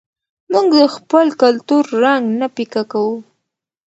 [0.51, 3.15] موږ د خپل کلتور رنګ نه پیکه کوو.